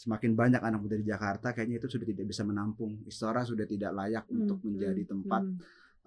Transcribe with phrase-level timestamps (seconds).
[0.00, 3.92] semakin banyak anak muda di Jakarta kayaknya itu sudah tidak bisa menampung Istora sudah tidak
[3.92, 5.58] layak Hmm, untuk menjadi hmm, tempat hmm.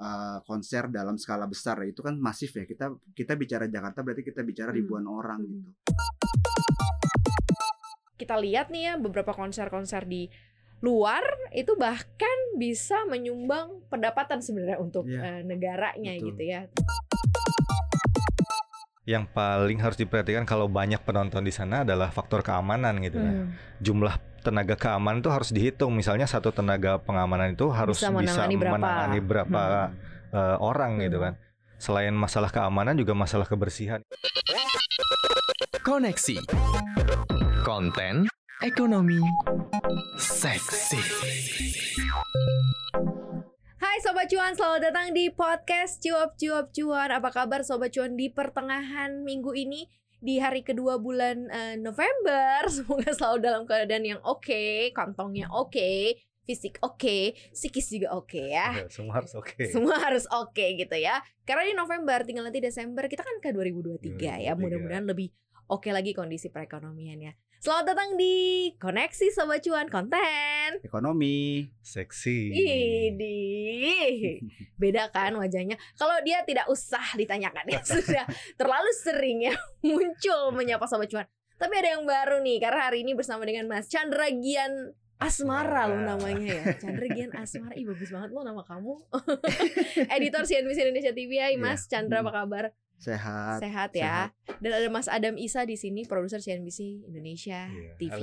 [0.01, 4.41] uh, konser dalam skala besar itu kan masif ya kita kita bicara Jakarta berarti kita
[4.41, 4.79] bicara Hmm.
[4.81, 5.51] ribuan orang Hmm.
[5.53, 5.69] gitu
[8.17, 10.31] kita lihat nih ya beberapa konser-konser di
[10.79, 11.23] luar
[11.55, 16.27] itu bahkan bisa menyumbang pendapatan sebenarnya untuk Iya, eh, negaranya betul.
[16.35, 16.61] gitu ya.
[19.03, 23.31] Yang paling harus diperhatikan kalau banyak penonton di sana adalah faktor keamanan gitu ya.
[23.35, 23.51] Hmm.
[23.83, 25.91] Jumlah tenaga keamanan itu harus dihitung.
[25.91, 28.75] Misalnya satu tenaga pengamanan itu harus Bisa bisa, menangani berapa.
[28.79, 30.39] menangani berapa Hmm.
[30.39, 31.25] eh, orang gitu Hmm.
[31.27, 31.33] kan.
[31.75, 33.99] Selain masalah keamanan juga masalah kebersihan.
[35.83, 36.39] Koneksi.
[37.67, 38.31] Konten
[38.63, 39.19] ekonomi
[40.15, 40.99] seksi.
[43.93, 47.13] Hai Sobat Cuan, selamat datang di podcast Cuap Cuap Cuan.
[47.13, 49.85] Apa kabar Sobat Cuan di pertengahan minggu ini?
[50.17, 56.81] Di hari kedua bulan eh, November Semoga selalu dalam keadaan yang oke Kantongnya oke Fisik
[56.81, 59.61] oke Psikis juga oke ya Semua harus oke.
[59.69, 64.17] Semua harus oke gitu ya Karena di November tinggal nanti Desember Kita kan ke 2023
[64.41, 64.57] ya 2023.
[64.57, 65.29] Mudah-mudahan lebih
[65.69, 68.35] oke lagi kondisi perekonomiannya Selamat datang di
[68.75, 72.51] Koneksi Sobat Cuan Konten ekonomi Seksi.
[72.51, 73.39] Idi,
[74.83, 75.79] beda kan wajahnya.
[75.95, 78.27] Kalau dia tidak usah ditanyakan ya sudah
[78.59, 79.55] terlalu sering ya
[79.87, 81.23] muncul menyapa sobat cuan.
[81.55, 84.91] Tapi ada yang baru nih karena hari ini bersama dengan Mas Chandra Gian
[85.23, 86.63] Asmara lo namanya ya.
[86.75, 87.73] Chandra Gian Asmara.
[87.79, 88.93] Ih bagus banget lo nama kamu.
[90.19, 92.65] Editor CNBC Indonesia TV ya, Mas Chandra apa kabar?
[93.03, 94.31] sehat Sehat ya.
[94.63, 98.19] Dan ada Mas Adam Isa di sini, produser CNBC Indonesia Iya, TV.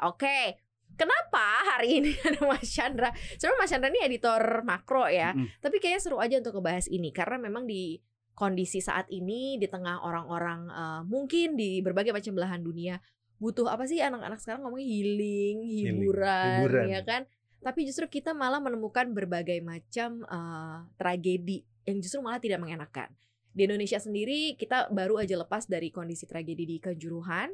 [0.00, 0.56] Oke.
[0.96, 3.12] Kenapa hari ini ada Mas Chandra?
[3.36, 5.36] Sebenarnya Mas Chandra ini editor makro ya.
[5.36, 5.60] Mm-mm.
[5.60, 8.00] Tapi kayaknya seru aja untuk ngebahas ini karena memang di
[8.32, 12.96] kondisi saat ini di tengah orang-orang eh, mungkin di berbagai macam belahan dunia
[13.38, 16.86] butuh apa sih anak-anak sekarang ngomongnya healing, hiburan, hiburan.
[16.90, 17.22] ya kan?
[17.58, 23.10] Tapi justru kita malah menemukan berbagai macam eh, tragedi yang justru malah tidak mengenakan.
[23.54, 27.50] Di Indonesia sendiri kita baru aja lepas dari kondisi tragedi di Kanjuruhan.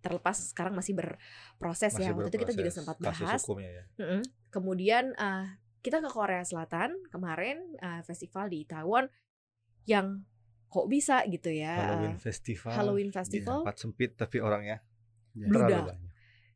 [0.00, 2.14] Terlepas sekarang masih berproses ya.
[2.14, 3.40] Waktu itu kita juga sempat kasus bahas.
[3.44, 3.84] hukumnya ya.
[4.50, 5.46] Kemudian eh,
[5.80, 9.06] kita ke Korea Selatan kemarin eh, festival di Taiwan
[9.88, 10.22] yang
[10.70, 12.70] kok bisa gitu ya Halloween Festival.
[12.70, 14.78] Halloween Di Festival tempat sempit tapi orangnya
[15.34, 15.48] Ya.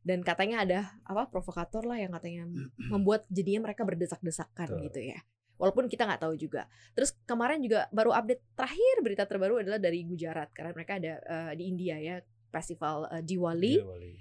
[0.05, 2.45] Dan katanya ada apa provokator lah yang katanya
[2.93, 5.19] membuat jadinya mereka berdesak-desakan gitu ya.
[5.55, 6.67] Walaupun kita nggak tahu juga.
[6.99, 11.53] Terus kemarin juga baru update terakhir berita terbaru adalah dari Gujarat karena mereka ada eh,
[11.57, 12.19] di India ya
[12.51, 14.13] festival eh, Diwali Iya, Wali.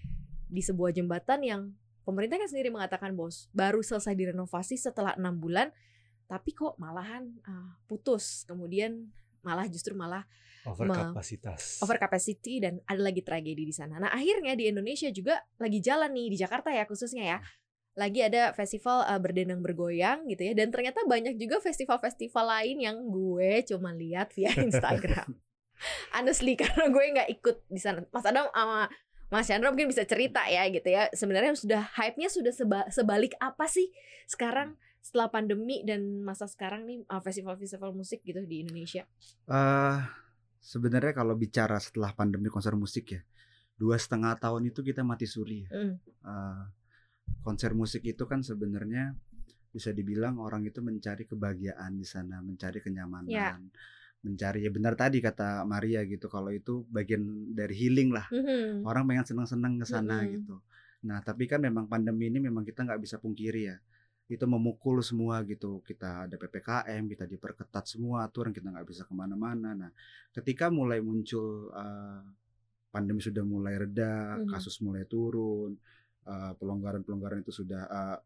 [0.47, 1.62] di sebuah jembatan yang
[2.06, 5.74] pemerintah kan sendiri mengatakan bos baru selesai direnovasi setelah enam bulan
[6.30, 9.09] tapi kok malahan ah, putus kemudian
[9.44, 10.24] malah justru malah
[10.64, 11.84] Overkapasitas.
[11.84, 14.00] over capacity dan ada lagi tragedi di sana.
[14.00, 17.38] Nah akhirnya di Indonesia juga lagi jalan nih di Jakarta ya khususnya ya
[17.94, 22.98] lagi ada festival uh, berdendang bergoyang gitu ya dan ternyata banyak juga festival-festival lain yang
[23.06, 25.36] gue cuma lihat via Instagram.
[26.16, 28.02] Honestly karena gue nggak ikut di sana.
[28.10, 28.88] Mas Adam sama
[29.30, 31.12] Mas Chandra mungkin bisa cerita ya gitu ya.
[31.12, 33.90] Sebenarnya sudah hype-nya sudah seba- sebalik apa sih
[34.25, 39.03] sekarang setelah pandemi dan masa sekarang nih uh, festival-festival musik gitu di Indonesia.
[39.52, 39.97] Eh,
[40.64, 43.22] sebenarnya kalau bicara setelah pandemi konser musik ya
[43.75, 45.69] dua setengah tahun itu kita mati suri ya.
[45.75, 45.96] Mm.
[46.24, 46.63] Eh,
[47.44, 49.12] konser musik itu kan sebenarnya
[49.75, 53.58] bisa dibilang orang itu mencari kebahagiaan di sana mencari kenyamanan Ya.
[54.24, 58.88] mencari ya benar tadi kata Maria gitu kalau itu bagian dari healing lah Mhm.
[58.88, 60.31] orang pengen senang-senang ke sana Mm-mm.
[60.40, 60.56] gitu.
[61.03, 63.75] Nah, tapi kan memang pandemi ini memang kita nggak bisa pungkiri ya.
[64.34, 65.86] Itu memukul semua gitu.
[65.86, 69.70] Kita ada PPKM, kita diperketat semua aturan, kita nggak bisa ke mana-mana.
[69.78, 69.92] Nah,
[70.34, 72.22] ketika mulai muncul eh,
[72.90, 74.50] pandemi sudah mulai reda, Mhm.
[74.50, 75.78] kasus mulai turun,
[76.26, 78.18] eh, pelonggaran-pelonggaran itu sudah eh,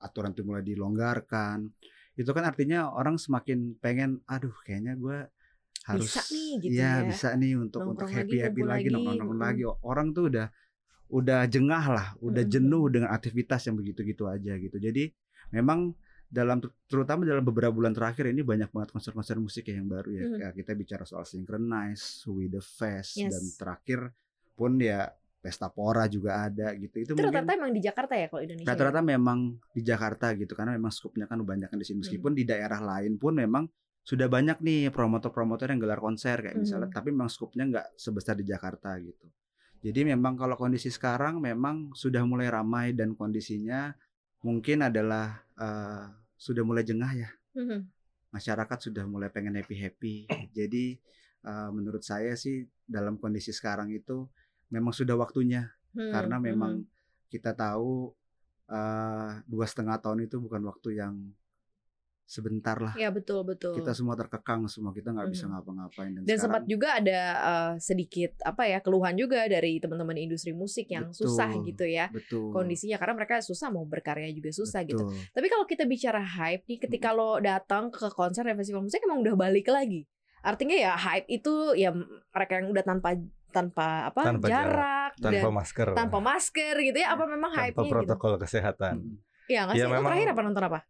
[0.00, 1.58] aturan itu mulai dilonggarkan.
[2.16, 5.18] Itu kan artinya orang semakin pengen, aduh, kayaknya gue
[5.88, 7.06] harus Bisa nih gitu Iya, ya.
[7.08, 9.46] bisa nih untuk untuk Nongkrong lagi, happy happy kumpul lagi, lagi, nongkrong nongkrong mm.
[9.48, 9.62] lagi.
[9.84, 10.46] Orang tuh udah
[11.10, 12.54] udah jengah lah, udah Mm-mm.
[12.54, 14.76] jenuh dengan aktivitas yang begitu-gitu aja gitu.
[14.78, 15.10] Jadi
[15.50, 15.94] memang
[16.30, 20.24] dalam terutama dalam beberapa bulan terakhir ini banyak banget konser-konser musik ya yang baru ya.
[20.24, 20.38] Mm.
[20.38, 23.34] Ya, kita bicara soal Synchronize, We The Fest Yes.
[23.34, 24.00] dan terakhir
[24.54, 25.10] pun ya
[25.40, 27.02] Pesta Pora juga ada gitu.
[27.02, 28.68] Itu Itu rata-rata emang di Jakarta ya kalau Indonesia.
[28.68, 29.38] rata-rata memang
[29.72, 33.34] di Jakarta gitu karena memang skupnya kan banyak di sini meskipun di daerah lain pun
[33.34, 33.64] memang
[34.00, 36.94] sudah banyak nih promotor-promotor yang gelar konser kayak misalnya Mhm.
[36.94, 39.28] tapi memang skupnya nggak sebesar di Jakarta gitu
[39.80, 43.92] jadi memang kalau kondisi sekarang memang sudah mulai ramai dan kondisinya
[44.44, 46.04] mungkin adalah eh,
[46.40, 47.30] sudah mulai jengah ya.
[47.56, 47.82] Mhm.
[48.30, 50.14] masyarakat sudah mulai pengen happy happy
[50.58, 50.94] jadi
[51.44, 54.26] eh, menurut saya sih dalam kondisi sekarang itu
[54.70, 56.86] memang sudah waktunya Hmm, karena memang mhm.
[57.26, 58.14] kita tahu
[58.70, 61.14] eh, dua setengah tahun itu bukan waktu yang
[62.30, 62.94] sebentar lah.
[62.94, 63.74] Ya betul betul.
[63.74, 65.52] Kita semua terkekang semua kita nggak bisa Mhm.
[65.52, 70.54] ngapa-ngapain dan, Dan sempat juga ada eh, sedikit apa ya keluhan juga dari teman-teman industri
[70.54, 71.66] musik yang susah Betul.
[71.66, 75.02] gitu ya betul kondisinya karena mereka susah mau berkarya juga susah gitu.
[75.02, 75.18] betul.
[75.32, 79.18] Tapi kalau kita bicara hype nih, ketika lo datang ke konser dan festival musik emang
[79.20, 80.06] udah balik lagi.
[80.40, 83.18] Artinya ya hype itu ya mereka yang udah tanpa
[83.50, 87.10] tanpa apa Tanpa jarak, tanpa dan masker tanpa masker gitu ya.
[87.10, 87.94] Apa memang tanpa hype-nya gitu?
[87.98, 89.18] protokol kesehatan Mm.
[89.50, 89.82] Iya nggak Ya?
[89.82, 90.80] Lo memang- terakhir apa nonton apa?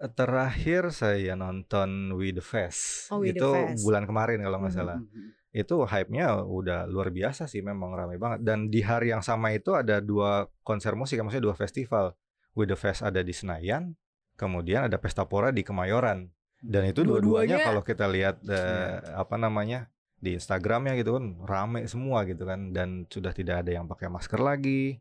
[0.00, 3.82] Terakhir saya nonton We The Fest Oh, We The itu Fest.
[3.82, 4.78] bulan kemarin kalau nggak Mhm.
[4.78, 5.28] salah Mhm.
[5.50, 9.74] itu hype-nya udah luar biasa sih memang ramai banget dan di hari yang sama itu
[9.74, 12.14] ada dua konser musik maksudnya dua festival
[12.54, 13.98] We The Fest ada di Senayan
[14.34, 16.30] kemudian ada Pesta Pora di Kemayoran
[16.60, 19.18] dan itu dua-duanya Dua-duanya- kalau kita lihat Iya.
[19.18, 23.86] apa namanya di Instagramnya gitu kan rame semua gitu kan dan sudah tidak ada yang
[23.86, 24.98] pakai masker lagi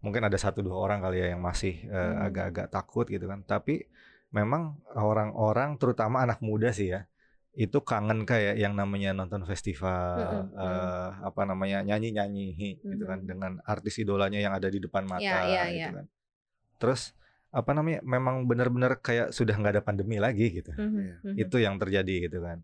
[0.00, 2.24] mungkin ada satu dua orang kali ya yang masih eh, Hmm.
[2.24, 3.86] agak-agak takut gitu kan tapi
[4.30, 7.06] memang orang-orang terutama anak muda sih ya
[7.50, 13.98] itu kangen kayak yang namanya nonton festival eh, apa namanya nyanyi-nyanyi gitu kan dengan artis
[13.98, 15.88] idolanya yang ada di depan mata Iya, iya, gitu iya.
[15.98, 16.06] kan
[16.78, 17.12] terus
[17.50, 21.18] apa namanya memang benar-benar kayak sudah nggak ada pandemi lagi gitu Iya.
[21.26, 21.34] mhm.
[21.36, 22.62] itu yang terjadi gitu kan.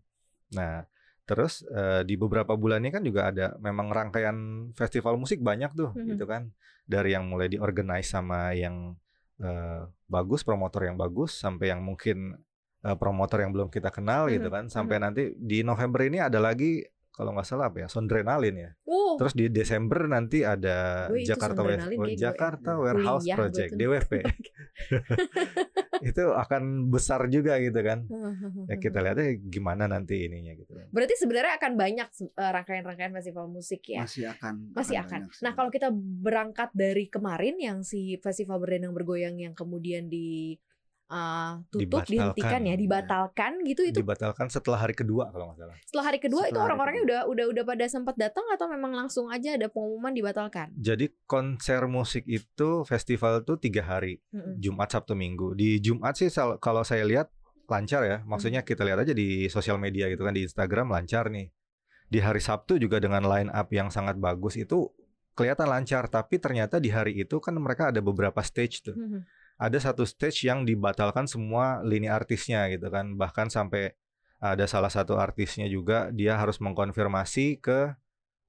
[0.55, 0.87] Nah,
[1.27, 5.91] terus eh, di beberapa bulan ini kan juga ada memang rangkaian festival musik banyak tuh
[5.91, 6.15] Mhm.
[6.15, 6.55] gitu kan.
[6.87, 8.95] Dari yang mulai diorganize sama yang
[9.39, 12.37] eh, bagus, promotor yang bagus sampai yang mungkin
[12.79, 14.65] eh, promotor yang belum kita kenal gitu Mhm, kan.
[14.67, 18.71] Sampai nanti di November ini ada lagi kalau nggak salah apa ya, Sondrenalin ya.
[18.85, 23.71] Uh, Terus di Desember nanti ada Gue Jakarta West, gue Jakarta kuliah Warehouse gue Project.
[23.73, 24.11] DWP.
[26.03, 28.05] itu akan besar juga gitu kan.
[28.69, 30.87] Ya kita lihatnya gimana nanti ininya gitu kan.
[30.93, 34.03] Berarti sebenarnya akan banyak eh, rangkaian-rangkaian festival musik ya.
[34.05, 35.21] masih akan Masih akan.
[35.31, 35.43] sih.
[35.43, 40.57] Nah, kalau kita berangkat dari kemarin yang si festival berdendang bergoyang yang kemudian di
[41.07, 45.75] eh, tutup, dihentikan ya, dibatalkan gitu itu dibatalkan setelah hari kedua kalau nggak salah.
[45.87, 48.91] setelah hari kedua itu Setelah hari orang-orangnya udah udah udah pada sempat datang atau memang
[48.91, 50.71] langsung aja ada pengumuman dibatalkan?
[50.75, 54.59] Jadi konser musik itu festival tuh tiga hari, Mm-mm.
[54.59, 55.55] Jumat, Sabtu, Minggu.
[55.55, 56.27] Di Jumat sih
[56.59, 57.31] kalau saya lihat
[57.67, 61.51] lancar ya, maksudnya kita lihat aja di sosial media gitu kan di Instagram lancar nih.
[62.07, 64.87] Di hari Sabtu juga dengan line up yang sangat bagus itu
[65.35, 68.95] kelihatan lancar, tapi ternyata di hari itu kan mereka ada beberapa stage tuh.
[68.97, 69.21] Mhm.
[69.57, 73.17] Ada satu stage yang dibatalkan semua lini artisnya gitu kan.
[73.17, 73.97] Bahkan sampai
[74.37, 77.97] ada salah satu artisnya juga dia harus mengkonfirmasi ke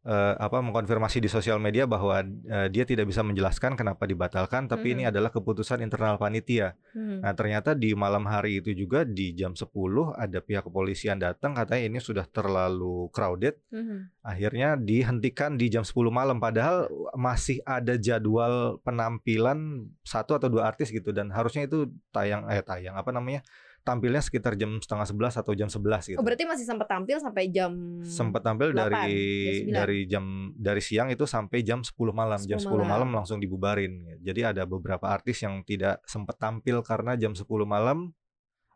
[0.07, 4.95] eh, apa mengkonfirmasi di sosial media bahwa eh, dia tidak bisa menjelaskan kenapa dibatalkan tapi
[4.95, 5.11] ini Mhm.
[5.11, 6.79] adalah keputusan internal panitia.
[6.95, 7.27] Mhm.
[7.27, 11.91] Nah, ternyata di malam hari itu juga di jam 10 ada pihak kepolisian datang katanya
[11.91, 14.23] ini sudah terlalu crowded Mhm.
[14.23, 16.87] akhirnya dihentikan di jam 10 malam padahal
[17.17, 22.95] masih ada jadwal penampilan satu atau dua artis gitu dan harusnya itu tayang eh tayang
[22.95, 23.41] apa namanya
[23.89, 27.49] tampilnya sekitar jam setengah sebelas atau jam 11 gitu Oh, berarti masih sempat tampil sampai
[27.49, 27.73] jam
[28.05, 29.73] sempat tampil 8, dari jam 9.
[29.73, 33.09] dari jam dari siang itu sampai jam 10 malam jam 10 10 malam malam.
[33.17, 38.13] langsung dibubarin jadi ada beberapa artis yang tidak sempat tampil karena jam 10 malam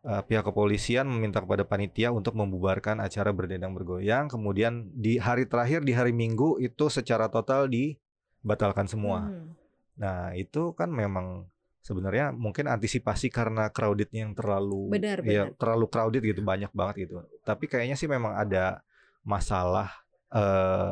[0.03, 5.85] eh, pihak kepolisian meminta kepada panitia untuk membubarkan acara berdendang bergoyang kemudian di hari terakhir
[5.85, 9.47] di hari Minggu itu secara total dibatalkan semua Mhm.
[9.93, 11.45] nah itu kan memang
[11.83, 15.59] sebenarnya mungkin antisipasi karena crowdednya yang terlalu Benar, ya benar.
[15.59, 18.81] terlalu crowded gitu banyak banget gitu tapi kayaknya sih memang ada
[19.23, 19.91] masalah
[20.31, 20.91] eh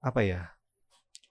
[0.00, 0.48] apa ya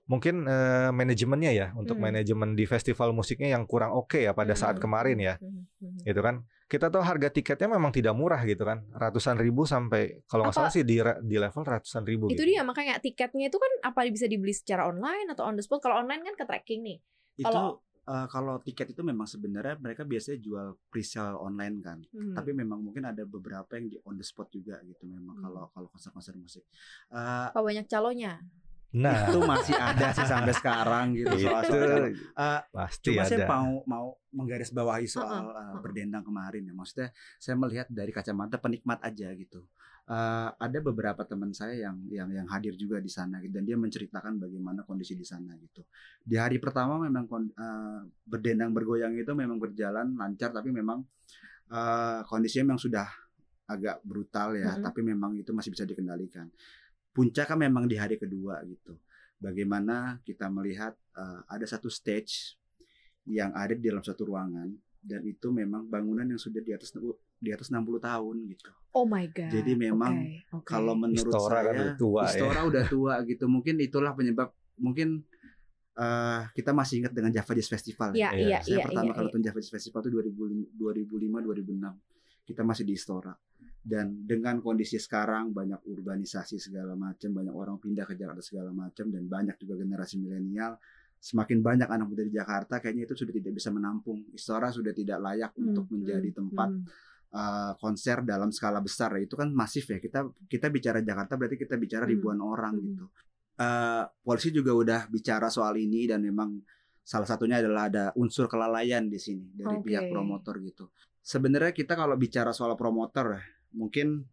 [0.06, 2.12] mungkin eh, manajemennya ya untuk Hmm.
[2.12, 4.84] manajemen di festival musiknya yang kurang oke ya pada saat Mhm.
[4.84, 5.62] kemarin ya Mhm.
[5.80, 6.00] Mhm.
[6.06, 6.36] gitu kan
[6.68, 10.72] kita tahu harga tiketnya memang tidak murah gitu kan ratusan ribu sampai kalau nggak salah
[10.72, 12.48] sih di di level ratusan ribu Itu gitu.
[12.48, 15.80] dia makanya tiketnya itu kan apa bisa dibeli secara online atau on the spot?
[15.80, 17.00] Kalau online kan ke tracking nih.
[17.32, 22.34] itu kalau- eh, kalau tiket itu memang sebenarnya mereka biasanya jual presale online kan Mhm.
[22.34, 25.44] tapi memang mungkin ada beberapa yang di on the spot juga gitu memang Hmm.
[25.44, 26.66] kalau kalau konser-konser musik
[27.08, 28.42] Eh, apa banyak calonnya?
[28.92, 33.48] nah itu masih ada sih sampai sekarang gitu itu soal-soal Eh, pasti Cuma ada saya
[33.48, 36.74] mau mau menggarisbawahi soal uh, berdendang kemarin ya.
[36.74, 39.64] Maksudnya saya melihat dari kacamata penikmat aja gitu.
[40.12, 43.80] Uh, ada beberapa teman saya yang yang yang hadir juga di sana gitu, dan dia
[43.80, 45.88] menceritakan bagaimana kondisi di sana gitu.
[46.20, 51.08] Di hari pertama memang uh, berdendang bergoyang itu memang berjalan lancar tapi memang
[51.72, 53.08] uh, kondisinya memang sudah
[53.72, 54.84] agak brutal ya, Mm-mm.
[54.84, 56.52] tapi memang itu masih bisa dikendalikan.
[57.16, 59.00] Puncak kan memang di hari kedua gitu.
[59.40, 62.60] Bagaimana kita melihat uh, ada satu stage
[63.32, 66.92] yang ada di dalam satu ruangan dan itu memang bangunan yang sudah di atas
[67.42, 68.70] di atas 60 tahun gitu.
[68.94, 69.50] Oh my god.
[69.50, 70.68] Jadi memang Oke, oke.
[70.68, 72.32] Kalau menurut Istora kan saya udah tua ya.
[72.38, 73.46] Istora udah tua gitu.
[73.50, 75.26] Mungkin itulah penyebab mungkin
[75.98, 78.14] eh, kita masih ingat dengan Java Jazz Festival.
[78.14, 78.46] Iya, Iya.
[78.46, 80.10] iya, Saya iya, pertama iya, kali nonton Java Jazz Festival itu
[80.78, 82.46] 2005 2006.
[82.46, 83.34] Kita masih di Istora.
[83.82, 89.10] Dan dengan kondisi sekarang banyak urbanisasi segala macam, banyak orang pindah ke Jakarta segala macam
[89.10, 90.78] dan banyak juga generasi milenial
[91.22, 94.26] semakin banyak anak muda di Jakarta kayaknya itu sudah tidak bisa menampung.
[94.34, 96.86] Istora sudah tidak layak Hmm, untuk menjadi hmm, tempat hmm.
[97.32, 101.76] Uh, konser dalam skala besar itu kan masif ya kita kita bicara Jakarta berarti kita
[101.76, 102.14] bicara Hmm.
[102.14, 102.88] ribuan orang Hmm.
[102.88, 103.08] gitu
[103.62, 106.58] Uh, polisi juga udah bicara soal ini dan memang
[107.06, 109.86] salah satunya adalah ada unsur kelalaian di sini dari Oke.
[109.92, 110.90] pihak promotor gitu
[111.22, 113.44] sebenarnya kita kalau bicara soal promotor ya,
[113.78, 114.26] mungkin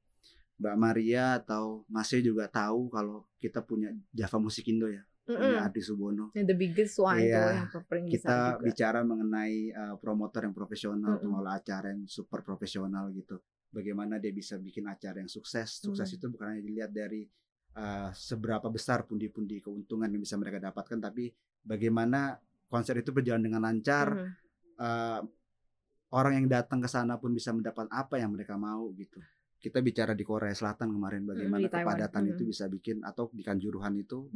[0.57, 5.61] Mbak Maria atau Mas E juga tahu kalau kita punya Java Musik Indo ya punya.
[5.65, 7.69] Adi Subono the biggest one itu Iya, yang
[8.09, 8.65] kita juga.
[8.65, 11.23] bicara mengenai uh, promotor yang profesional, Mm-mm.
[11.23, 13.37] pengelola acara yang super profesional gitu.
[13.69, 15.83] Bagaimana dia bisa bikin acara yang sukses.
[15.83, 16.17] Sukses Mm.
[16.17, 17.29] itu bukan hanya dilihat dari
[17.77, 21.29] uh, seberapa besar pundi-pundi keuntungan yang bisa mereka dapatkan, tapi
[21.61, 24.09] bagaimana konser itu berjalan dengan lancar.
[24.15, 24.31] Mhm.
[24.79, 25.21] uh,
[26.09, 29.21] orang yang datang ke sana pun bisa mendapat apa yang mereka mau gitu.
[29.59, 31.85] Kita bicara di Korea Selatan kemarin bagaimana di Taiwan.
[31.93, 32.33] kepadatan Mm.
[32.33, 34.33] itu bisa bikin atau di Kanjuruhan itu Mm.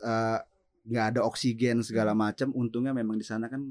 [0.00, 0.38] Uh,
[0.86, 2.18] nggak ada oksigen segala Mm.
[2.20, 2.48] macam.
[2.54, 3.62] Untungnya memang di sana kan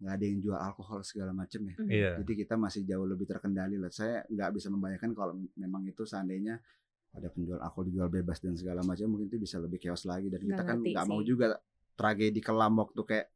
[0.00, 1.76] nggak ada yang jual alkohol segala macam ya.
[1.76, 1.88] Mhm.
[1.90, 2.10] Iya.
[2.24, 3.92] Jadi kita masih jauh lebih terkendali lah.
[3.92, 6.56] Saya nggak bisa membayangkan kalau memang itu seandainya
[7.10, 10.40] ada penjual alkohol dijual bebas dan segala macam mungkin itu bisa lebih chaos lagi dan
[10.40, 11.58] Nggak kita kan nggak mau juga
[11.98, 13.26] tragedi kelam waktu kayak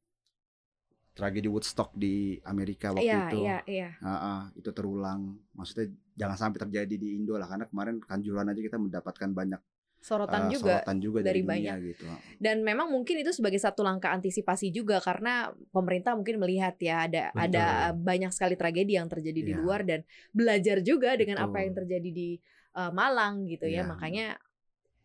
[1.14, 3.38] tragedi Woodstock di Amerika waktu Iya, itu.
[3.38, 3.88] iya, iya.
[4.02, 5.38] Ah, ah, itu terulang.
[5.54, 9.61] Maksudnya jangan sampai terjadi di Indo lah karena kemarin kanjuruhan aja kita mendapatkan banyak
[10.04, 12.04] Sorotan eh, juga sorotan juga dari dari, dunia gitu.
[12.37, 17.32] dan memang mungkin itu sebagai satu langkah antisipasi juga karena pemerintah mungkin melihat ya ada
[17.32, 17.40] Betul.
[17.49, 17.64] ada
[17.96, 19.64] banyak sekali tragedi yang terjadi di Iya.
[19.64, 22.37] luar dan belajar juga dengan apa yang terjadi di
[22.76, 23.88] uh, Malang gitu ya Iya.
[23.88, 24.26] makanya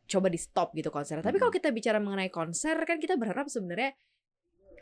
[0.09, 1.21] coba di stop gitu konser.
[1.21, 1.41] Tapi Mm-mm.
[1.47, 3.95] kalau kita bicara mengenai konser kan kita berharap sebenarnya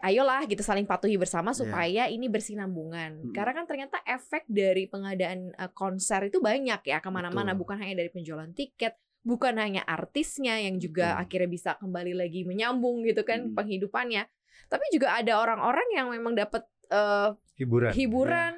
[0.01, 1.59] ayolah gitu saling patuhi bersama Iya.
[1.61, 3.21] supaya ini bersinambungan.
[3.21, 3.33] Mm-mm.
[3.37, 8.01] Karena kan ternyata efek dari pengadaan uh, konser itu banyak ya ke mana-mana bukan hanya
[8.01, 8.97] dari penjualan tiket,
[9.27, 11.23] bukan hanya artisnya yang juga Betul.
[11.27, 13.55] akhirnya bisa kembali lagi menyambung gitu kan Mm-mm.
[13.59, 14.23] penghidupannya.
[14.71, 16.63] Tapi juga ada orang-orang yang memang dapat
[16.95, 17.91] uh, Hiburan.
[17.91, 18.53] hiburan,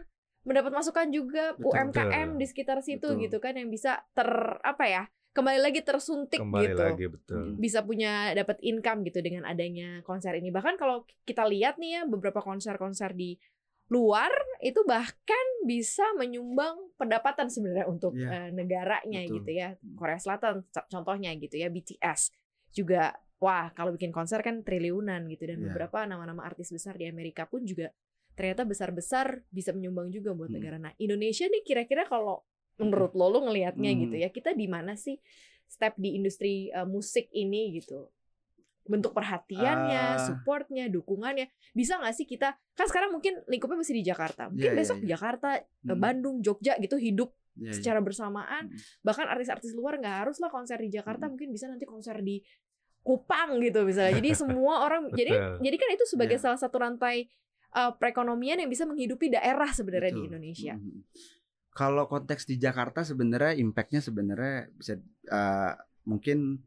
[0.46, 1.74] mendapat masukan juga Betul.
[1.74, 2.40] UMKM Betul.
[2.40, 3.22] di sekitar situ Betul.
[3.26, 4.30] gitu kan yang bisa ter
[4.62, 7.42] apa ya kembali lagi tersuntik Kembali gitu lagi betul.
[7.54, 7.56] Mm.
[7.62, 10.54] bisa punya dapat income gitu dengan adanya konser ini.
[10.54, 13.38] Bahkan kalau kita lihat nih ya beberapa konser-konser di
[13.90, 14.30] luar
[14.62, 19.36] itu bahkan bisa menyumbang pendapatan sebenarnya untuk Iya, eh, negaranya betul.
[19.42, 19.70] gitu ya.
[19.98, 22.30] Korea Selatan contohnya gitu ya BTS
[22.70, 25.66] juga wah kalau bikin konser kan triliunan gitu dan Iya.
[25.74, 27.90] beberapa nama-nama artis besar di Amerika pun juga
[28.38, 30.58] ternyata besar-besar bisa menyumbang juga buat Hmm.
[30.62, 30.78] negara.
[30.80, 32.46] Nah, Indonesia nih kira-kira kalau
[32.80, 34.00] menurut lo lo ngelihatnya Hmm.
[34.08, 35.20] gitu ya, kita di mana sih
[35.68, 38.08] step di industri uh, musik ini gitu?
[38.90, 40.20] Bentuk perhatiannya, Ah.
[40.20, 44.74] supportnya, dukungannya, bisa nggak sih kita kan sekarang mungkin lingkupnya masih di Jakarta, mungkin Iya,
[44.74, 45.14] iya, besok iya.
[45.14, 46.02] Jakarta, eh, Hmm.
[46.02, 47.74] Bandung, Jogja gitu hidup Iya, iya.
[47.78, 48.74] secara bersamaan.
[48.74, 48.80] Mm.
[49.06, 51.38] Bahkan artis-artis luar nggak harus lah konser di Jakarta, Hmm.
[51.38, 52.42] mungkin bisa nanti konser di
[53.00, 54.20] Kupang gitu misalnya.
[54.20, 56.44] Jadi semua orang jadi jadi kan itu sebagai Iya.
[56.50, 57.30] salah satu rantai
[57.72, 60.30] uh, perekonomian yang bisa menghidupi daerah sebenarnya di Betul.
[60.34, 60.74] Indonesia.
[60.76, 61.00] Mm.
[61.70, 64.98] Kalau konteks di Jakarta sebenarnya impactnya sebenarnya bisa
[65.30, 66.60] eh, mungkin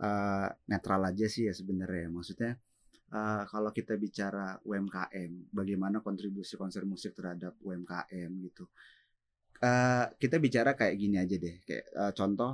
[0.00, 2.08] eh, netral aja sih ya sebenarnya.
[2.10, 2.52] Maksudnya
[3.14, 8.64] eh, kalau kita bicara UMKM, bagaimana kontribusi konser musik terhadap UMKM gitu.
[9.64, 12.50] Eh, kita bicara kayak gini aja deh, kayak eh, contoh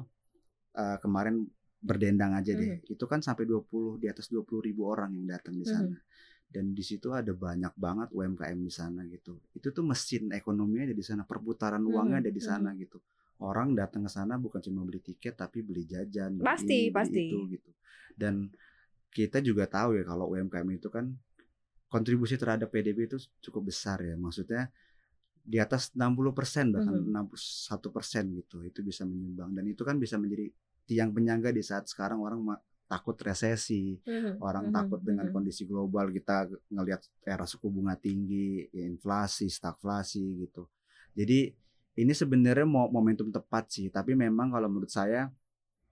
[0.77, 1.37] eh, kemarin
[1.81, 5.67] berdendang aja deh, itu kan sampai 20 di atas 20 ribu orang yang datang di
[5.67, 5.97] sana.
[6.51, 9.39] Dan di situ ada banyak banget UMKM di sana gitu.
[9.59, 12.99] Itu tuh mesin ekonominya ada di sana, perputaran uangnya Mhm, ada di sana gitu.
[13.41, 16.95] Orang datang ke sana bukan cuma beli tiket tapi beli jajan, beli Pasti, ini, beli
[16.95, 17.25] pasti.
[17.25, 17.71] itu gitu.
[18.13, 18.53] Dan
[19.11, 21.11] kita juga tahu ya kalau UMKM itu kan
[21.91, 24.15] kontribusi terhadap PDB itu cukup besar ya.
[24.15, 24.69] Maksudnya
[25.41, 27.11] di atas 60% bahkan Mhm.
[27.17, 28.63] 61% gitu.
[28.63, 30.53] Itu bisa menyumbang dan itu kan bisa menjadi
[30.87, 32.41] tiang penyangga di saat sekarang orang
[32.91, 33.95] takut resesi,
[34.43, 35.35] orang Mhm, takut dengan mhm.
[35.35, 40.67] kondisi global kita ngelihat era suku bunga tinggi, ya inflasi, stagflasi gitu.
[41.15, 41.55] Jadi
[42.01, 45.29] ini sebenarnya mau momentum tepat sih, tapi memang kalau menurut saya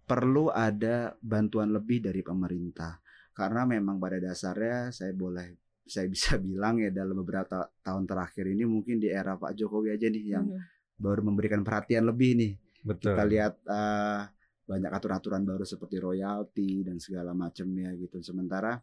[0.08, 2.96] perlu ada bantuan lebih dari pemerintah.
[3.36, 5.52] Karena memang pada dasarnya saya boleh
[5.84, 10.08] saya bisa bilang ya dalam beberapa tahun terakhir ini mungkin di era Pak Jokowi aja
[10.08, 10.60] nih yang Mhm.
[10.98, 13.14] baru memberikan perhatian lebih nih Betul.
[13.14, 14.20] kita lihat eh,
[14.68, 18.18] banyak aturan-aturan baru seperti royalti dan segala macamnya gitu.
[18.20, 18.76] Sementara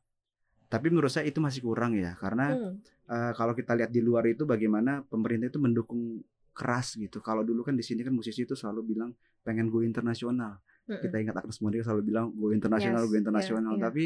[0.66, 2.80] tapi menurut saya itu masih kurang ya karena Hmm.
[3.06, 6.24] eh, kalau kita lihat di luar itu bagaimana pemerintah itu mendukung
[6.56, 7.20] keras gitu.
[7.20, 9.12] Kalau dulu kan di sini kan musisi itu selalu bilang
[9.44, 10.58] pengen go internasional.
[10.88, 11.02] Mm-mm.
[11.04, 13.74] Kita ingat Agnes Monica selalu bilang go internasional, Yes, go internasional.
[13.74, 13.86] iya, iya.
[13.92, 14.04] Tapi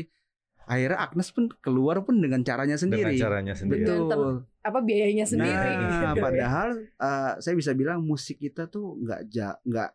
[0.66, 3.14] akhirnya Agnes pun keluar pun dengan caranya sendiri.
[3.14, 3.86] Dengan caranya sendiri.
[3.86, 4.46] Betul.
[4.60, 6.22] Apa biayanya sendiri Nah, gitu.
[6.22, 9.92] padahal eh, saya bisa bilang musik kita tuh nggak ja, nggak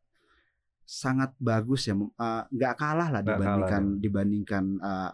[0.85, 4.01] sangat bagus ya, eh, nggak kalah lah Nggak dibandingkan kalah.
[4.01, 5.11] dibandingkan eh,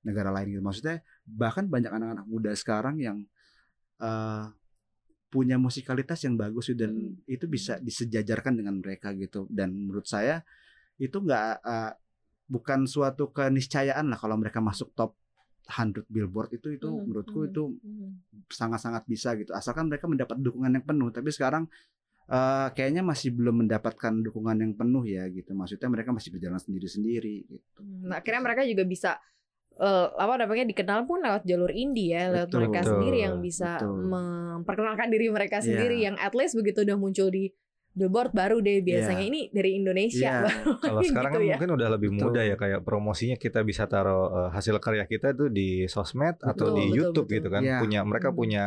[0.00, 0.62] negara lain gitu.
[0.62, 3.18] Maksudnya bahkan banyak anak-anak muda sekarang yang
[3.98, 4.44] eh,
[5.30, 7.14] punya musikalitas yang bagus gitu, dan Hmm.
[7.24, 9.46] itu bisa disejajarkan dengan mereka gitu.
[9.46, 10.42] Dan menurut saya
[10.98, 11.92] itu nggak eh,
[12.50, 15.14] bukan suatu keniscayaan lah kalau mereka masuk top
[15.70, 18.08] 100 Billboard itu itu Mhm, menurutku mhm, itu mhm.
[18.50, 21.70] sangat-sangat bisa gitu asalkan mereka mendapat dukungan yang penuh tapi sekarang
[22.26, 27.36] eh, kayaknya masih belum mendapatkan dukungan yang penuh ya gitu maksudnya mereka masih berjalan sendiri-sendiri
[27.46, 29.10] gitu Nah, akhirnya mereka juga bisa
[29.80, 33.36] eh, apa namanya dikenal pun lewat jalur indie ya, lewat Betul, mereka betul, sendiri yang
[33.40, 33.96] bisa betul.
[34.06, 35.66] memperkenalkan diri mereka Iya.
[35.66, 37.48] sendiri yang at least begitu udah muncul di
[37.90, 39.30] billboard baru deh biasanya Iya.
[39.34, 40.44] ini dari Indonesia Iya.
[40.46, 41.54] baru Kalau sekarang gitu kan ya.
[41.58, 42.22] mungkin udah lebih Betul.
[42.22, 46.70] mudah ya kayak promosinya kita bisa taruh eh, hasil karya kita tuh di sosmed atau
[46.70, 47.36] Betul, di betul, YouTube betul.
[47.40, 47.62] gitu kan.
[47.64, 47.78] Iya.
[47.80, 48.38] Punya mereka Hmm.
[48.38, 48.64] punya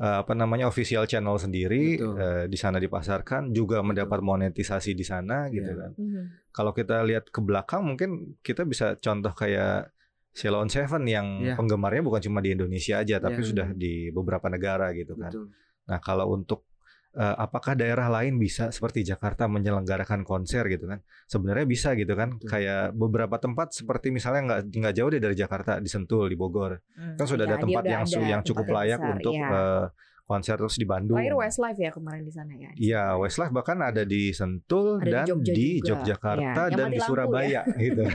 [0.00, 5.46] eh, apa namanya official channel sendiri eh, di sana dipasarkan juga mendapat monetisasi di sana
[5.46, 5.76] gitu Iya.
[5.76, 5.90] kan.
[5.94, 6.22] Mhm.
[6.50, 9.92] Kalau kita lihat ke belakang mungkin kita bisa contoh kayak
[10.30, 11.54] Sheila on Seven yang Iya.
[11.54, 13.46] penggemarnya bukan cuma di Indonesia aja tapi Iya.
[13.46, 15.28] sudah di beberapa negara gitu kan.
[15.28, 15.46] betul
[15.82, 16.64] Nah, kalau untuk
[17.10, 21.02] eh, apakah daerah lain bisa seperti Jakarta menyelenggarakan konser gitu kan?
[21.26, 22.38] Sebenarnya bisa gitu kan.
[22.38, 22.46] Betul.
[22.46, 26.78] Kayak beberapa tempat seperti misalnya nggak nggak jauh deh dari Jakarta di Sentul di Bogor.
[27.18, 29.48] Kan sudah Iya, ada dia tempat yang su- ada yang cukup layak besar, untuk iya.
[29.50, 29.86] eh,
[30.22, 31.18] konser terus di Bandung.
[31.18, 32.70] Terakhir Westlife ya kemarin di sana ya.
[32.78, 35.88] Iya, Westlife bahkan ada di Sentul Ada di dan Jogja di juga.
[35.90, 38.02] Yogyakarta Iya, yang dan di lampu Surabaya gitu.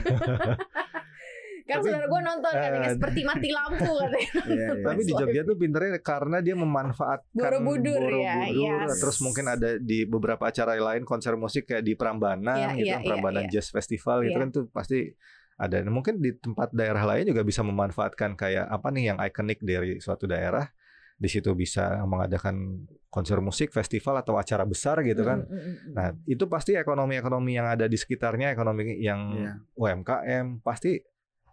[1.66, 4.30] Kan Tapi, saudara gue nonton katanya eh, seperti mati lampu katanya.
[4.46, 4.84] Iya, iya.
[4.86, 5.12] Tapi di.
[5.18, 9.02] Jogja tuh pinternya karena dia memanfaatkan Borobudur ya, Borobudur, yes.
[9.02, 12.96] terus mungkin ada di beberapa acara lain konser musik kayak di Prambanan Iya, gitu, iya,
[13.02, 13.58] iya, Prambanan iya.
[13.58, 14.42] Jazz Festival gitu Iya.
[14.46, 15.10] kan tuh pasti
[15.58, 15.76] ada.
[15.82, 20.30] Mungkin di tempat daerah lain juga bisa memanfaatkan kayak apa nih yang ikonik dari suatu
[20.30, 20.70] daerah.
[21.16, 25.42] Di situ bisa mengadakan konser musik, festival atau acara besar gitu kan.
[25.42, 25.92] Mm, mm, mm, mm.
[25.96, 29.52] Nah, itu pasti ekonomi-ekonomi yang ada di sekitarnya, ekonomi yang Iya.
[29.80, 31.00] UMKM pasti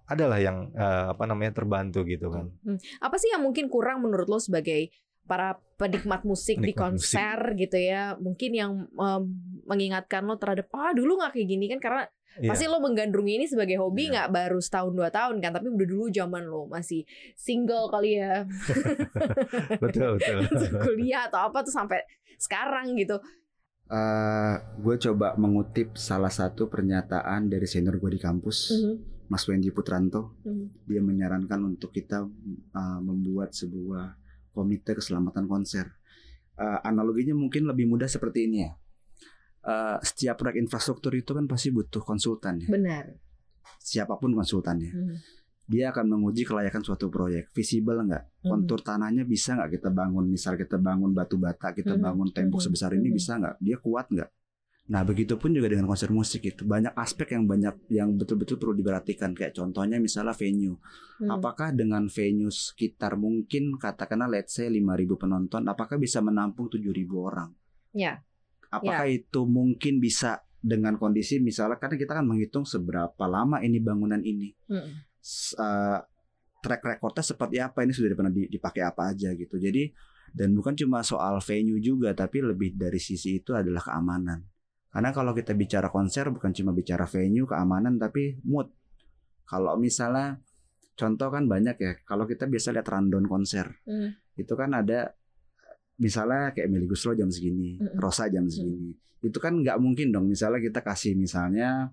[0.06, 2.52] adalah yang eh, apa namanya terbantu gitu kan.
[3.00, 4.92] apa sih yang mungkin kurang menurut lo sebagai
[5.24, 7.16] para penikmat musik di Penikmat musik.
[7.16, 9.24] konser gitu ya mungkin yang em,
[9.63, 12.50] mengingatkan lo terhadap ah dulu nggak kayak gini kan karena Iya.
[12.50, 14.12] pasti lo menggandrungi ini sebagai hobi Iya.
[14.12, 18.42] nggak baru setahun dua tahun kan tapi udah dulu zaman lo masih single kali ya
[19.80, 20.39] betul betul.
[20.84, 22.02] kuliah atau apa tuh sampai
[22.36, 23.18] sekarang gitu
[23.86, 28.94] Eh, gue coba mengutip salah satu pernyataan dari senior gue di kampus Mhm,
[29.32, 30.88] Mas Wendy Putranto mhm.
[30.88, 34.20] dia menyarankan untuk kita uh, membuat sebuah
[34.54, 35.90] komite keselamatan konser.
[36.54, 38.72] Uh, analoginya mungkin lebih mudah seperti ini ya.
[39.64, 42.68] Uh, setiap proyek infrastruktur itu kan pasti butuh konsultan ya.
[42.68, 43.16] benar
[43.80, 44.92] Siapa pun konsultannya.
[44.92, 45.16] Mhm,
[45.64, 48.52] Dia akan menguji kelayakan suatu proyek, visible nggak, mhm.
[48.52, 50.28] kontur tanahnya bisa nggak kita bangun.
[50.28, 53.16] Misal kita bangun batu bata, kita Mhm, bangun tembok mhm, sebesar ini mhm.
[53.16, 53.56] bisa nggak?
[53.64, 54.30] Dia kuat nggak?
[54.84, 59.32] Nah begitupun juga dengan konser musik itu banyak aspek yang banyak yang betul-betul perlu diperhatikan.
[59.32, 60.76] Kayak contohnya misalnya venue.
[61.24, 61.32] Mhm.
[61.32, 67.56] Apakah dengan venue sekitar mungkin katakanlah let's say 5000 penonton, apakah bisa menampung 7000 orang?
[67.96, 68.28] Ya.
[68.67, 74.19] Apakah itu mungkin bisa dengan kondisi misalnya karena kita kan menghitung seberapa lama ini bangunan
[74.19, 74.52] ini.
[75.19, 76.00] S- eh,
[76.60, 79.56] track recordnya seperti apa ini sudah pernah di- dipakai apa aja gitu.
[79.56, 79.91] Jadi
[80.34, 84.43] dan bukan cuma soal venue juga tapi lebih dari sisi itu adalah keamanan.
[84.94, 88.70] Karena kalau kita bicara konser bukan cuma bicara venue, keamanan tapi mood.
[89.44, 90.38] Kalau misalnya
[90.94, 91.92] contoh kan banyak ya.
[92.06, 94.38] Kalau kita biasa lihat rundown konser, Mhm.
[94.38, 95.10] itu kan ada
[95.98, 97.98] misalnya kayak Meli Guslo jam segini, Mm-mm.
[97.98, 98.94] Rosa jam segini.
[99.22, 100.30] Itu kan nggak mungkin dong.
[100.30, 101.90] Misalnya kita kasih misalnya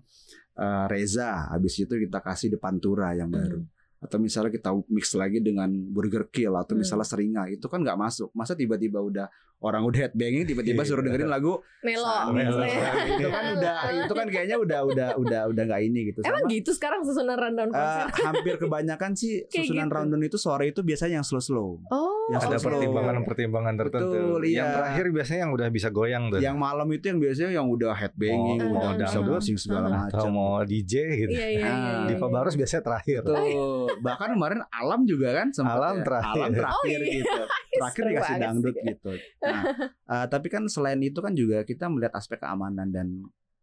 [0.51, 3.65] eh, Reza, habis itu kita kasih depan Tura yang baru.
[4.01, 6.81] Atau misalnya kita mix lagi dengan Burger Kill atau Hmm.
[6.81, 8.33] misalnya Seringa, itu kan nggak masuk.
[8.33, 9.29] Masa tiba-tiba udah
[9.61, 12.65] orang udah headbanging tiba-tiba suruh dengerin lagu Melo Melo.
[12.65, 16.25] itu kan udah itu kan kayaknya udah udah udah udah nggak ini gitu.
[16.25, 19.93] emang Sama, gitu sekarang susunan rundown konser hampir kebanyakan sih susunan gitu.
[19.95, 21.77] rundown itu sore itu biasanya yang slow-slow.
[21.85, 22.73] oh yang ada slow-slow.
[22.73, 24.09] pertimbangan-pertimbangan tertentu.
[24.09, 24.57] Betul, iya.
[24.57, 26.39] Yang terakhir biasanya yang udah bisa goyang tuh.
[26.39, 29.87] Yang malam itu yang biasanya yang udah headbanging, Oh, udah bisa boxing segala.
[30.07, 30.31] Atau macam.
[30.31, 31.31] mau DJ gitu.
[31.31, 32.27] iya iya iya, Ah, iya, iya.
[32.31, 33.19] Barus biasanya terakhir.
[33.21, 33.35] Tuh,
[33.99, 36.03] bahkan kemarin alam juga kan sempat Alam ya.
[36.03, 36.39] terakhir.
[36.39, 37.15] Alam terakhir Oh, iya.
[37.17, 37.41] gitu.
[37.71, 38.85] Terakhir Seru dikasih dangdut sih.
[38.87, 39.11] gitu.
[39.41, 39.61] Nah,
[40.13, 43.07] eh, tapi kan selain itu kan juga kita melihat aspek keamanan dan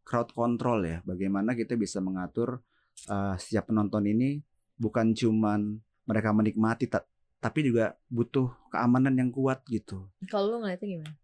[0.02, 0.98] crowd control ya.
[1.02, 2.60] Bagaimana kita bisa mengatur
[3.04, 4.40] eh, setiap penonton ini
[4.74, 7.04] bukan cuman mereka menikmati ta-
[7.38, 10.10] tapi juga butuh keamanan yang kuat gitu.
[10.26, 11.14] kalau lu ngeliatnya gimana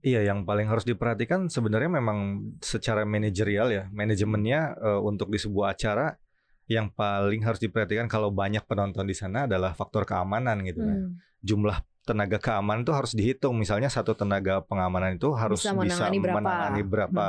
[0.00, 2.18] Iya, yang paling harus diperhatikan sebenarnya memang
[2.58, 6.16] secara manajerial ya, manajemennya eh, untuk di sebuah acara
[6.70, 10.98] yang paling harus diperhatikan kalau banyak penonton di sana adalah faktor keamanan gitu kan.
[11.02, 11.12] Hmm.
[11.42, 13.58] Jumlah tenaga keamanan itu harus dihitung.
[13.58, 16.36] Misalnya satu tenaga pengamanan itu harus Bisa bisa, menangani berapa.
[16.38, 17.24] menangani berapa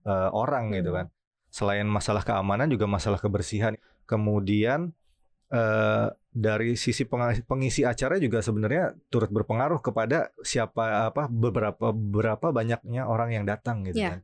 [0.00, 0.98] eh, orang gitu Hmm.
[1.04, 1.06] kan.
[1.52, 3.76] Selain masalah keamanan juga masalah kebersihan.
[4.08, 4.96] Kemudian
[5.50, 7.02] eh, dari sisi
[7.42, 13.82] pengisi acara juga sebenarnya turut berpengaruh kepada siapa apa beberapa berapa banyaknya orang yang datang
[13.82, 14.10] gitu Iya.
[14.14, 14.20] kan.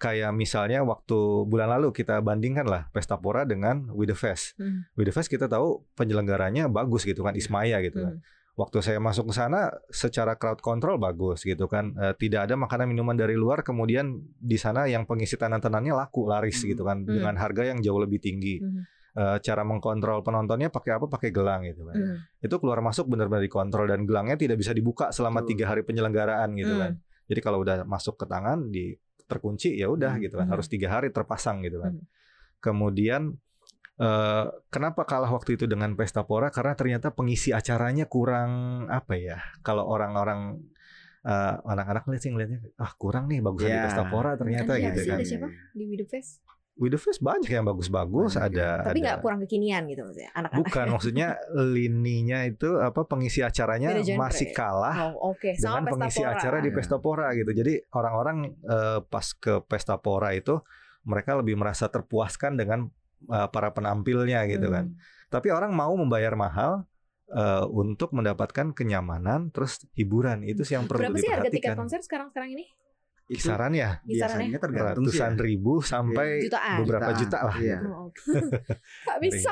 [0.00, 4.56] Kayak misalnya waktu bulan lalu kita bandingkan lah Pesta Pora dengan With the Fest.
[4.56, 4.88] Hmm.
[4.96, 7.36] With the Fest kita tahu penyelenggaranya bagus gitu kan.
[7.36, 8.16] Ismaya gitu kan.
[8.16, 8.24] Hmm.
[8.56, 11.92] Waktu saya masuk ke sana secara crowd control bagus gitu kan.
[11.92, 16.64] Eh, tidak ada makanan minuman dari luar kemudian di sana yang pengisi tenan-tenannya laku laris
[16.64, 16.68] Hmm.
[16.72, 17.20] gitu kan Hmm.
[17.20, 18.64] dengan harga yang jauh lebih tinggi.
[18.64, 18.88] Hmm.
[19.10, 21.10] Eh, cara mengkontrol penontonnya pakai apa?
[21.10, 21.94] Pakai gelang gitu kan.
[21.94, 22.16] Hmm.
[22.38, 26.70] Itu keluar masuk benar-benar dikontrol dan gelangnya tidak bisa dibuka selama tiga hari penyelenggaraan gitu
[26.70, 26.80] Hmm.
[26.80, 26.92] kan.
[27.26, 28.94] Jadi kalau udah masuk ke tangan di
[29.26, 30.22] terkunci ya udah Hmm.
[30.22, 30.54] gitu kan Hmm.
[30.54, 31.94] harus tiga hari terpasang gitu kan.
[31.94, 32.06] Hmm.
[32.58, 33.22] Kemudian
[33.96, 36.48] eh, kenapa kalah waktu itu dengan Pesta Pora?
[36.48, 38.50] Karena ternyata pengisi acaranya kurang
[38.86, 39.36] apa ya?
[39.60, 40.56] Kalau orang-orang
[41.20, 43.84] eh, anak-anak ngeliat sih ngeliatnya ah kurang nih bagusan di Ya.
[43.84, 45.16] Pesta Pora ternyata Ada gitu kan.
[45.18, 45.48] ada siapa?
[45.76, 46.40] Di Fest.
[46.78, 48.80] With the Fest banyak yang bagus-bagus, Banyak ya.
[48.80, 50.64] ada Tapi ada nggak kurang kekinian gitu maksudnya anak-anak.
[50.64, 55.36] Bukan, maksudnya lininya itu apa pengisi acaranya masih kalah Oh.
[55.60, 56.32] Sama dengan Pesta pengisi Pora.
[56.38, 56.70] acara di.
[56.72, 57.50] Pesta Pora gitu.
[57.52, 60.56] Jadi orang-orang eh, pas ke Pesta Pora itu
[61.04, 62.88] mereka lebih merasa terpuaskan dengan
[63.28, 64.88] eh, para penampilnya gitu kan.
[64.88, 64.96] Hmm.
[65.28, 66.88] Tapi orang mau membayar mahal
[67.28, 71.76] eh, untuk mendapatkan kenyamanan terus hiburan itu sih yang perlu Berapa sih harga tiket diperhatikan.
[71.76, 72.66] konser sekarang-sekarang ini?
[73.30, 74.50] Kisarannya Kisarannya?
[74.50, 75.44] biasanya tergantung sih ratusan ya.
[75.46, 76.76] ribu sampai Jutaan.
[76.82, 77.56] beberapa juta lah.
[77.62, 77.78] Iya.
[77.86, 78.08] Oh.
[79.06, 79.50] Gak bisa.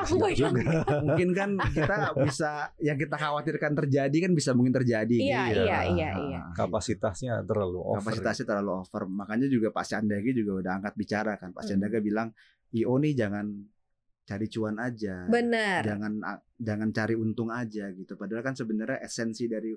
[0.99, 2.51] Mungkin kan kita bisa
[2.83, 5.15] yang kita khawatirkan terjadi kan bisa mungkin terjadi.
[5.15, 5.61] Iya, gitu.
[5.63, 6.39] iya, iya, iya.
[6.51, 8.03] Kapasitasnya terlalu over.
[8.03, 9.07] Kapasitasnya terlalu over.
[9.07, 11.55] Makanya juga Pak Chandagi juga udah angkat bicara kan.
[11.55, 11.69] Pak Hmm.
[11.79, 12.27] Chandagi bilang
[12.75, 13.47] IO nih jangan
[14.27, 15.25] cari cuan aja.
[15.25, 15.81] Bener.
[15.87, 16.13] Jangan
[16.59, 18.13] jangan cari untung aja gitu.
[18.13, 19.73] Padahal kan sebenarnya esensi dari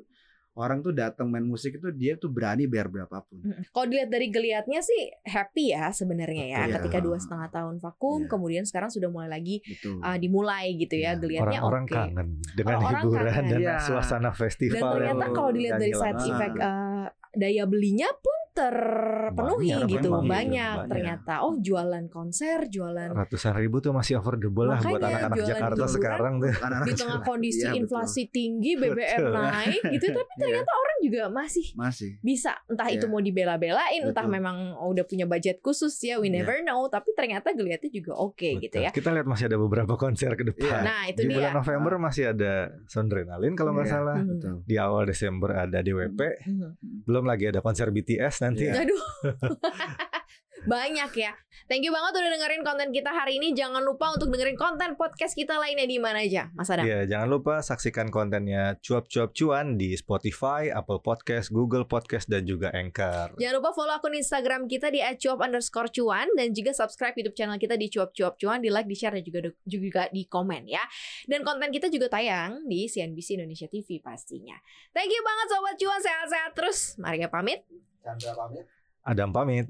[0.52, 3.40] orang tuh datang main musik itu dia tuh berani bayar berapapun.
[3.72, 6.60] Kalau dilihat dari geliatnya sih happy ya sebenarnya ya.
[6.66, 6.74] Betul.
[6.76, 8.28] Ketika dua setengah tahun vakum, Iya.
[8.28, 9.96] kemudian sekarang sudah mulai lagi Gitu.
[9.98, 11.16] uh, dimulai gitu ya.
[11.16, 11.20] Iya.
[11.20, 11.94] Geliatnya Orang-orang oke.
[11.96, 13.48] kangen dengan Orang-orang hiburan kangen.
[13.48, 13.76] dan Iya.
[13.80, 19.72] suasana Dan festival ternyata yang kalau dilihat dari side effect uh, daya belinya pun terpenuhi
[19.72, 20.88] Banyak, gitu banyak, banyak, banyak.
[20.92, 26.32] ternyata oh jualan konser jualan ratusan ribu tuh masih affordable lah buat anak-anak Jakarta sekarang
[26.36, 26.52] tuh.
[26.52, 26.60] Di
[26.92, 27.22] tengah sekarang.
[27.32, 27.80] kondisi Iya, betul.
[27.80, 29.32] inflasi tinggi BBM Betul.
[29.32, 33.10] naik gitu tapi ternyata orang juga masih masih bisa entah itu Iya.
[33.10, 36.40] mau dibela-belain entah memang udah punya budget khusus ya we Iya.
[36.40, 38.86] never know tapi ternyata geliatnya juga oke gitu Betul.
[38.86, 40.62] ya Kita lihat masih ada beberapa konser ke depan.
[40.62, 40.78] Iya.
[40.80, 42.52] nah itu Di dia bulan November masih ada
[42.86, 43.92] Soundrenalin kalau nggak Iya.
[43.92, 44.16] salah.
[44.16, 44.28] Hmm.
[44.30, 44.54] betul.
[44.62, 46.20] Di awal Desember ada DWP.
[46.46, 46.70] Mhm.
[47.02, 48.64] Belum lagi ada konser BTS nanti.
[48.64, 48.80] Iya.
[48.80, 49.02] Aduh.
[50.62, 51.34] Banyak ya.
[51.66, 53.50] Thank you banget udah dengerin konten kita hari ini.
[53.54, 56.52] Jangan lupa untuk dengerin konten podcast kita lainnya di mana aja.
[56.54, 56.86] Mas Adam.
[56.86, 62.70] Iya, jangan lupa saksikan kontennya cuap-cuap cuan di Spotify, Apple Podcast, Google Podcast, dan juga
[62.70, 63.34] Anchor.
[63.40, 67.58] Jangan lupa follow akun Instagram kita di @cuap underscore cuan dan juga subscribe YouTube channel
[67.58, 70.82] kita di cuap cuap cuan, di like, di share dan juga juga di komen ya.
[71.26, 74.54] Dan konten kita juga tayang di CNBC Indonesia TV pastinya.
[74.94, 76.78] Thank you banget sobat cuan sehat-sehat terus.
[77.02, 77.66] Maria pamit.
[78.02, 78.66] Chandra pamit.
[79.02, 79.66] Adam pamit.